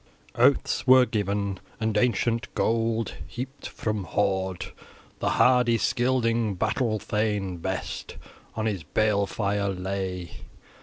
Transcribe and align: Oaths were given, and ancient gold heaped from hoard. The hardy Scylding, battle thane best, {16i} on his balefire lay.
Oaths 0.33 0.87
were 0.87 1.05
given, 1.05 1.59
and 1.79 1.95
ancient 1.95 2.51
gold 2.55 3.13
heaped 3.27 3.67
from 3.67 4.05
hoard. 4.05 4.71
The 5.19 5.29
hardy 5.37 5.77
Scylding, 5.77 6.55
battle 6.55 6.97
thane 6.97 7.57
best, 7.57 8.17
{16i} 8.55 8.57
on 8.57 8.65
his 8.65 8.83
balefire 8.83 9.69
lay. 9.71 10.37